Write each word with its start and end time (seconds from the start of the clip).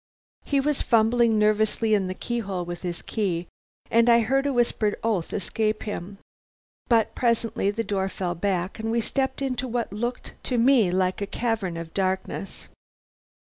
"He 0.43 0.59
was 0.59 0.81
fumbling 0.81 1.37
nervously 1.37 1.93
in 1.93 2.07
the 2.07 2.15
keyhole 2.15 2.65
with 2.65 2.81
his 2.81 3.03
key, 3.03 3.47
and 3.91 4.09
I 4.09 4.21
heard 4.21 4.47
a 4.47 4.51
whispered 4.51 4.95
oath 5.03 5.31
escape 5.31 5.83
him. 5.83 6.17
But 6.89 7.13
presently 7.13 7.69
the 7.69 7.83
door 7.83 8.09
fell 8.09 8.33
back, 8.33 8.79
and 8.79 8.89
we 8.89 8.99
stepped 8.99 9.43
in 9.43 9.55
to 9.57 9.67
what 9.67 9.93
looked 9.93 10.33
to 10.45 10.57
me 10.57 10.89
like 10.89 11.21
a 11.21 11.27
cavern 11.27 11.77
of 11.77 11.93
darkness. 11.93 12.67